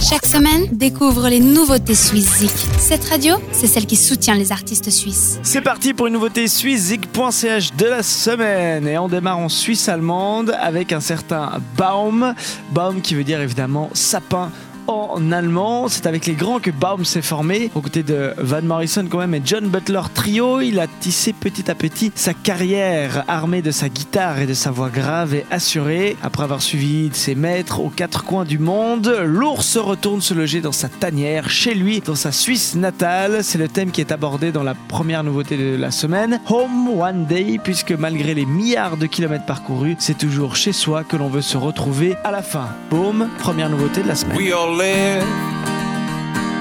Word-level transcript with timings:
Chaque 0.00 0.26
semaine, 0.26 0.68
découvre 0.70 1.28
les 1.28 1.40
nouveautés 1.40 1.96
suisses 1.96 2.38
Zik. 2.38 2.52
Cette 2.78 3.04
radio, 3.06 3.34
c'est 3.50 3.66
celle 3.66 3.84
qui 3.84 3.96
soutient 3.96 4.36
les 4.36 4.52
artistes 4.52 4.90
suisses. 4.90 5.40
C'est 5.42 5.60
parti 5.60 5.92
pour 5.92 6.06
une 6.06 6.12
nouveauté 6.12 6.46
suisse 6.46 6.86
Zik.ch 6.86 7.74
de 7.76 7.86
la 7.86 8.04
semaine. 8.04 8.86
Et 8.86 8.96
on 8.96 9.08
démarre 9.08 9.38
en 9.38 9.48
Suisse 9.48 9.88
allemande 9.88 10.56
avec 10.60 10.92
un 10.92 11.00
certain 11.00 11.60
Baum. 11.76 12.32
Baum 12.70 13.00
qui 13.00 13.16
veut 13.16 13.24
dire 13.24 13.40
évidemment 13.40 13.90
sapin 13.92 14.52
en 14.88 15.32
allemand. 15.32 15.88
C'est 15.88 16.06
avec 16.06 16.26
les 16.26 16.34
grands 16.34 16.60
que 16.60 16.70
Baum 16.70 17.04
s'est 17.04 17.22
formé. 17.22 17.70
Aux 17.74 17.80
côtés 17.80 18.02
de 18.02 18.32
Van 18.38 18.62
Morrison 18.62 19.06
quand 19.08 19.18
même 19.18 19.34
et 19.34 19.42
John 19.44 19.68
Butler 19.68 20.00
Trio, 20.14 20.60
il 20.60 20.80
a 20.80 20.86
tissé 20.86 21.32
petit 21.32 21.70
à 21.70 21.74
petit 21.74 22.10
sa 22.14 22.34
carrière 22.34 23.24
armé 23.28 23.62
de 23.62 23.70
sa 23.70 23.88
guitare 23.88 24.40
et 24.40 24.46
de 24.46 24.54
sa 24.54 24.70
voix 24.70 24.88
grave 24.88 25.34
et 25.34 25.44
assurée. 25.50 26.16
Après 26.22 26.44
avoir 26.44 26.62
suivi 26.62 27.10
ses 27.12 27.34
maîtres 27.34 27.80
aux 27.80 27.90
quatre 27.90 28.24
coins 28.24 28.44
du 28.44 28.58
monde, 28.58 29.14
l'ours 29.24 29.76
retourne 29.76 30.20
se 30.20 30.34
loger 30.34 30.60
dans 30.60 30.72
sa 30.72 30.88
tanière, 30.88 31.50
chez 31.50 31.74
lui, 31.74 32.00
dans 32.00 32.14
sa 32.14 32.32
Suisse 32.32 32.74
natale. 32.74 33.44
C'est 33.44 33.58
le 33.58 33.68
thème 33.68 33.90
qui 33.90 34.00
est 34.00 34.12
abordé 34.12 34.52
dans 34.52 34.62
la 34.62 34.74
première 34.74 35.24
nouveauté 35.24 35.56
de 35.56 35.76
la 35.76 35.90
semaine, 35.90 36.40
Home 36.48 37.00
One 37.00 37.26
Day, 37.26 37.58
puisque 37.62 37.92
malgré 37.92 38.34
les 38.34 38.46
milliards 38.46 38.96
de 38.96 39.06
kilomètres 39.06 39.46
parcourus, 39.46 39.96
c'est 39.98 40.18
toujours 40.18 40.56
chez 40.56 40.72
soi 40.72 41.04
que 41.04 41.16
l'on 41.16 41.28
veut 41.28 41.42
se 41.42 41.56
retrouver 41.56 42.16
à 42.24 42.30
la 42.30 42.42
fin. 42.42 42.68
Boom, 42.90 43.28
première 43.38 43.68
nouveauté 43.68 44.02
de 44.02 44.08
la 44.08 44.14
semaine. 44.14 44.36
Live 44.78 45.24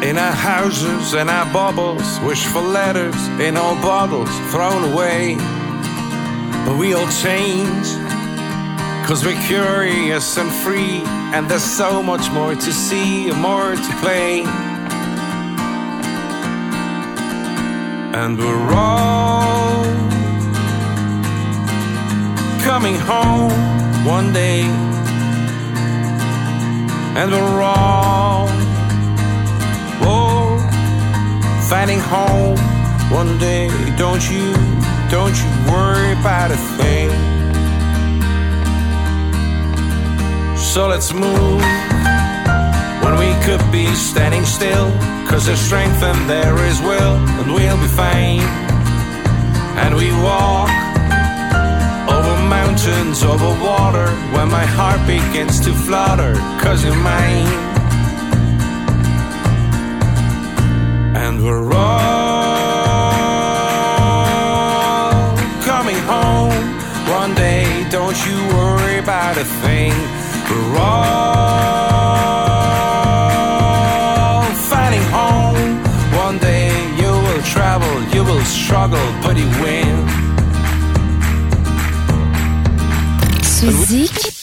in 0.01 0.17
our 0.17 0.31
houses 0.31 1.13
and 1.13 1.29
our 1.29 1.45
bubbles, 1.53 2.19
wish 2.21 2.43
for 2.47 2.61
letters 2.61 3.15
in 3.39 3.55
old 3.55 3.79
bottles 3.79 4.31
thrown 4.51 4.91
away. 4.91 5.35
But 6.65 6.79
we 6.79 6.95
all 6.95 7.07
change, 7.21 7.87
cause 9.07 9.23
we're 9.23 9.39
curious 9.45 10.35
and 10.37 10.51
free, 10.63 11.03
and 11.35 11.47
there's 11.47 11.63
so 11.63 12.01
much 12.01 12.31
more 12.31 12.55
to 12.55 12.73
see 12.73 13.29
and 13.29 13.39
more 13.39 13.75
to 13.75 13.93
play. 14.01 14.41
And 18.19 18.35
we're 18.35 18.73
all 18.73 19.83
coming 22.63 22.95
home 22.95 23.53
one 24.03 24.33
day 24.33 24.63
and 27.17 27.31
we're 27.31 27.61
all 27.63 27.76
home 32.07 32.57
one 33.11 33.37
day. 33.37 33.67
Don't 33.97 34.23
you, 34.31 34.53
don't 35.11 35.35
you 35.35 35.49
worry 35.71 36.11
about 36.13 36.51
a 36.51 36.59
thing. 36.79 37.09
So 40.57 40.87
let's 40.87 41.13
move 41.13 41.61
when 43.03 43.15
we 43.19 43.31
could 43.45 43.63
be 43.71 43.87
standing 43.95 44.45
still. 44.45 44.91
Cause 45.27 45.45
there's 45.45 45.59
strength 45.59 46.01
and 46.01 46.29
there 46.29 46.57
is 46.65 46.79
will, 46.81 47.17
and 47.39 47.53
we'll 47.53 47.77
be 47.77 47.87
fine. 47.87 48.47
And 49.83 49.95
we 49.95 50.09
walk 50.23 50.69
over 52.07 52.35
mountains, 52.47 53.23
over 53.23 53.51
water, 53.61 54.07
when 54.33 54.49
my 54.49 54.65
heart 54.65 55.05
begins 55.05 55.59
to 55.65 55.73
flutter, 55.73 56.33
cause 56.63 56.85
you're 56.85 56.95
mine. 56.95 57.76
And 61.19 61.43
we're 61.43 61.73
all 61.73 63.09
coming 65.71 65.97
home 66.13 66.53
one 67.09 67.33
day, 67.33 67.65
don't 67.89 68.17
you 68.27 68.37
worry 68.55 68.99
about 68.99 69.35
a 69.37 69.43
thing. 69.63 69.93
We're 70.49 70.77
all 70.77 72.03
finding 74.71 75.05
home 75.19 75.81
one 76.23 76.37
day, 76.37 76.69
you 77.01 77.11
will 77.25 77.41
travel, 77.55 77.93
you 78.13 78.23
will 78.23 78.45
struggle, 78.45 79.07
but 79.23 79.35
you 79.37 79.49
win. 79.63 79.86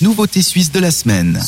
Nouveauté 0.01 0.43
suisse 0.43 0.73
de 0.73 0.81
la 0.81 0.91
semaine. 0.91 1.41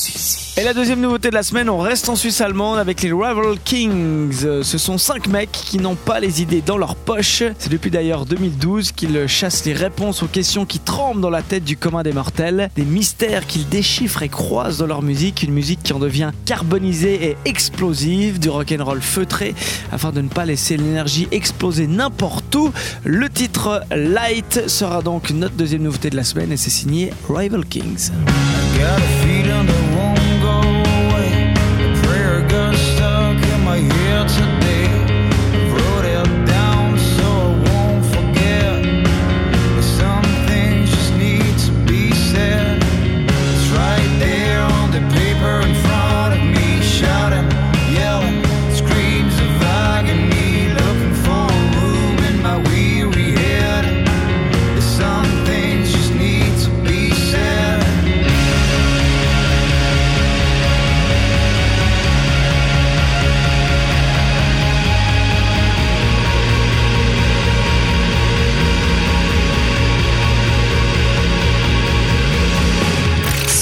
Et 0.57 0.63
la 0.63 0.73
deuxième 0.73 1.01
nouveauté 1.01 1.31
de 1.31 1.35
la 1.35 1.43
semaine, 1.43 1.69
on 1.69 1.79
reste 1.79 2.09
en 2.09 2.15
Suisse 2.15 2.41
allemande 2.41 2.79
avec 2.79 3.03
les 3.03 3.13
Rival 3.13 3.59
Kings. 3.65 4.63
Ce 4.63 4.79
sont 4.79 4.99
cinq 4.99 5.27
mecs 5.27 5.51
qui 5.51 5.79
n'ont 5.79 5.97
pas 5.97 6.21
les 6.21 6.43
idées 6.43 6.63
dans 6.63 6.79
leur 6.79 6.95
poche. 6.95 7.43
C'est 7.59 7.69
depuis 7.69 7.91
d'ailleurs 7.91 8.25
2012 8.25 8.93
qu'ils 8.93 9.27
chassent 9.27 9.65
les 9.65 9.73
réponses 9.73 10.23
aux 10.23 10.29
questions 10.29 10.65
qui 10.65 10.79
tremblent 10.79 11.21
dans 11.21 11.29
la 11.29 11.43
tête 11.43 11.65
du 11.65 11.77
commun 11.77 12.05
des 12.05 12.13
mortels. 12.13 12.71
Des 12.77 12.85
mystères 12.85 13.47
qu'ils 13.47 13.69
déchiffrent 13.69 14.23
et 14.23 14.29
croisent 14.29 14.79
dans 14.79 14.87
leur 14.87 15.03
musique. 15.03 15.43
Une 15.43 15.53
musique 15.53 15.83
qui 15.83 15.93
en 15.93 15.99
devient 15.99 16.31
carbonisée 16.45 17.31
et 17.31 17.37
explosive. 17.45 18.39
Du 18.39 18.49
rock'n'roll 18.49 19.03
feutré 19.03 19.55
afin 19.91 20.13
de 20.13 20.21
ne 20.21 20.29
pas 20.29 20.45
laisser 20.45 20.77
l'énergie 20.77 21.27
exploser 21.33 21.89
n'importe 21.89 22.55
où. 22.55 22.73
Le 23.05 23.29
titre 23.29 23.83
Light 23.91 24.69
sera 24.69 25.03
donc 25.03 25.31
notre 25.31 25.57
deuxième 25.57 25.83
nouveauté 25.83 26.11
de 26.11 26.17
la 26.17 26.25
semaine 26.25 26.53
et 26.53 26.57
c'est 26.57 26.71
signé 26.71 27.11
Rival 27.29 27.56
Jungle 27.57 27.71
Kings. 27.71 28.11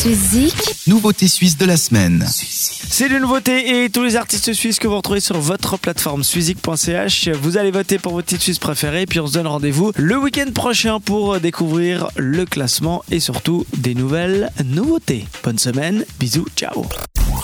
Suisse 0.04 0.84
Nouveauté 0.86 1.28
suisse 1.28 1.56
de 1.56 1.64
la 1.64 1.78
semaine. 1.78 2.26
C'est 2.28 3.08
les 3.08 3.18
nouveautés 3.18 3.84
et 3.84 3.88
tous 3.88 4.02
les 4.02 4.16
artistes 4.16 4.52
suisses 4.52 4.78
que 4.78 4.86
vous 4.86 4.96
retrouvez 4.96 5.20
sur 5.20 5.40
votre 5.40 5.78
plateforme 5.78 6.22
suizik.ch. 6.22 7.28
Vous 7.28 7.56
allez 7.56 7.70
voter 7.70 7.98
pour 7.98 8.12
votre 8.12 8.26
titre 8.26 8.42
suisse 8.42 8.58
préféré, 8.58 9.06
puis 9.06 9.18
on 9.20 9.26
se 9.26 9.32
donne 9.32 9.46
rendez-vous 9.46 9.92
le 9.96 10.18
week-end 10.18 10.50
prochain 10.54 11.00
pour 11.00 11.40
découvrir 11.40 12.08
le 12.16 12.44
classement 12.44 13.02
et 13.10 13.18
surtout 13.18 13.64
des 13.78 13.94
nouvelles 13.94 14.50
nouveautés. 14.66 15.24
Bonne 15.42 15.58
semaine, 15.58 16.04
bisous, 16.20 16.48
ciao. 16.54 16.84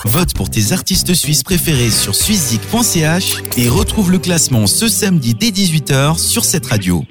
Vote 0.05 0.35
pour 0.35 0.51
tes 0.51 0.71
artistes 0.71 1.15
suisses 1.15 1.41
préférés 1.41 1.89
sur 1.89 2.13
suizik.ch 2.13 3.37
et 3.57 3.69
retrouve 3.69 4.11
le 4.11 4.19
classement 4.19 4.67
ce 4.67 4.87
samedi 4.87 5.33
dès 5.33 5.49
18h 5.49 6.19
sur 6.19 6.45
cette 6.45 6.67
radio. 6.67 7.03